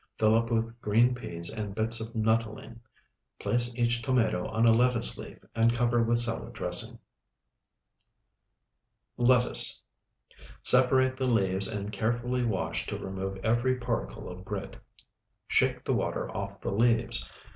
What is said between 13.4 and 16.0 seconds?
every particle of grit. Shake the